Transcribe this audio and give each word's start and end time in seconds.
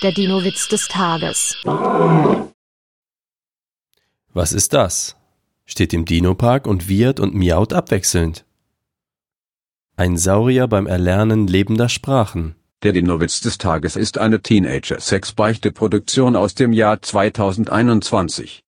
Der 0.00 0.12
Dino-Witz 0.12 0.68
des 0.68 0.86
Tages. 0.86 1.56
Was 4.32 4.52
ist 4.52 4.72
das? 4.72 5.16
Steht 5.66 5.92
im 5.92 6.04
Dino-Park 6.04 6.68
und 6.68 6.88
wiehert 6.88 7.18
und 7.18 7.34
miaut 7.34 7.72
abwechselnd. 7.72 8.44
Ein 9.96 10.16
Saurier 10.16 10.68
beim 10.68 10.86
Erlernen 10.86 11.48
lebender 11.48 11.88
Sprachen. 11.88 12.54
Der 12.84 12.92
Dino-Witz 12.92 13.40
des 13.40 13.58
Tages 13.58 13.96
ist 13.96 14.18
eine 14.18 14.40
Teenager-Sex-Beichte-Produktion 14.40 16.36
aus 16.36 16.54
dem 16.54 16.72
Jahr 16.72 17.02
2021. 17.02 18.62